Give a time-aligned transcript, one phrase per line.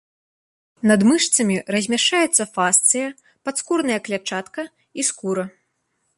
[0.91, 3.07] Над мышцамі размяшчаецца фасцыя,
[3.49, 5.45] падскурная клятчатка і скура.